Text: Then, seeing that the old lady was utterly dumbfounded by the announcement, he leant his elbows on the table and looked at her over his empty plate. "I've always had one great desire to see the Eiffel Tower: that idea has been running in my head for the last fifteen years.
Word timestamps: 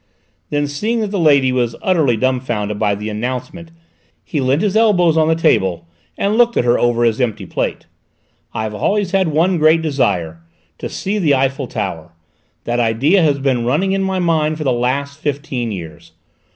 Then, 0.49 0.65
seeing 0.65 1.01
that 1.01 1.11
the 1.11 1.19
old 1.19 1.27
lady 1.27 1.51
was 1.51 1.75
utterly 1.79 2.17
dumbfounded 2.17 2.79
by 2.79 2.95
the 2.95 3.07
announcement, 3.07 3.69
he 4.23 4.41
leant 4.41 4.63
his 4.63 4.75
elbows 4.75 5.15
on 5.15 5.27
the 5.27 5.35
table 5.35 5.85
and 6.17 6.39
looked 6.39 6.57
at 6.57 6.65
her 6.65 6.79
over 6.79 7.03
his 7.03 7.21
empty 7.21 7.45
plate. 7.45 7.85
"I've 8.51 8.73
always 8.73 9.11
had 9.11 9.27
one 9.27 9.59
great 9.59 9.83
desire 9.83 10.41
to 10.79 10.89
see 10.89 11.19
the 11.19 11.35
Eiffel 11.35 11.67
Tower: 11.67 12.13
that 12.63 12.79
idea 12.79 13.21
has 13.21 13.37
been 13.37 13.63
running 13.63 13.91
in 13.91 14.01
my 14.01 14.19
head 14.19 14.57
for 14.57 14.63
the 14.63 14.71
last 14.73 15.19
fifteen 15.19 15.71
years. 15.71 16.13